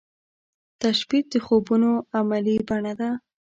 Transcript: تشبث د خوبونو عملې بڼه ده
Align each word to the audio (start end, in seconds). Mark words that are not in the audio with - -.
تشبث 0.79 1.25
د 1.31 1.35
خوبونو 1.45 1.91
عملې 2.17 2.55
بڼه 2.67 2.93
ده 2.99 3.09